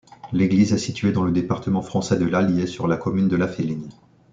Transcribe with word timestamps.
L'église 0.33 0.73
est 0.73 0.79
située 0.79 1.11
dans 1.11 1.23
le 1.25 1.31
département 1.31 1.83
français 1.83 2.17
de 2.17 2.25
l'Allier, 2.25 2.65
sur 2.65 2.87
la 2.87 2.97
commune 2.97 3.27
de 3.27 3.35
Laféline. 3.35 3.87